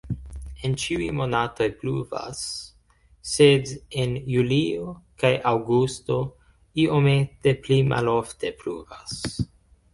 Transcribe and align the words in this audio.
En 0.67 0.71
ĉiuj 0.83 1.09
monatoj 1.17 1.67
pluvas, 1.81 2.39
sed 3.33 3.75
en 4.05 4.17
julio 4.37 4.97
kaj 5.25 5.33
aŭgusto 5.53 6.19
iomete 6.89 7.57
pli 7.67 7.81
malofte 7.95 8.55
pluvas. 8.65 9.19